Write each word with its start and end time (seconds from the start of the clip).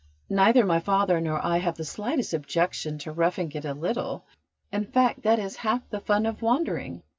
"Neither 0.31 0.65
my 0.65 0.79
father 0.79 1.21
nor 1.21 1.39
I 1.45 1.59
have 1.59 1.77
the 1.77 1.85
slightest 1.85 2.33
objection 2.33 2.97
to 2.97 3.11
roughing 3.11 3.51
it 3.51 3.65
a 3.65 3.75
little. 3.75 4.25
In 4.71 4.83
fact, 4.85 5.21
that 5.21 5.37
is 5.37 5.57
half 5.57 5.87
the 5.91 5.99
fun 5.99 6.25
of 6.25 6.41
wandering." 6.41 7.03